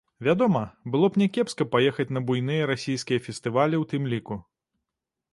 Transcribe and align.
Вядома, 0.27 0.61
было 0.93 1.09
б 1.17 1.19
някепска 1.21 1.67
паехаць 1.75 2.05
на 2.17 2.23
буйныя 2.29 2.69
расійскія 2.71 3.23
фестывалі 3.27 3.75
ў 3.83 3.91
тым 3.93 4.09
ліку. 4.15 4.39